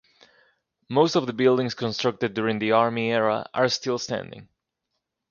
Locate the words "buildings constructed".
1.33-2.33